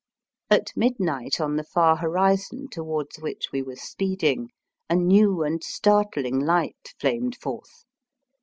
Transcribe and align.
At 0.49 0.75
midnight 0.75 1.39
on 1.39 1.57
the 1.57 1.63
far 1.63 1.97
horizon 1.97 2.69
towards 2.71 3.17
which 3.19 3.49
we 3.51 3.61
were 3.61 3.75
speeding 3.75 4.49
a 4.89 4.95
new 4.95 5.43
and 5.43 5.63
startling 5.63 6.39
light 6.39 6.95
flamed 6.99 7.37
forth. 7.37 7.85